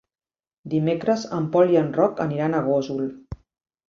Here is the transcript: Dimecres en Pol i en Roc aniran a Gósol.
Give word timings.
Dimecres 0.73 1.25
en 1.39 1.49
Pol 1.55 1.73
i 1.75 1.79
en 1.81 1.91
Roc 1.97 2.21
aniran 2.25 2.57
a 2.57 2.63
Gósol. 2.69 3.05